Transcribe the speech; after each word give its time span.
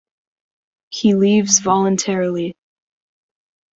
He 0.89 1.13
leaves 1.13 1.59
voluntarily. 1.59 2.55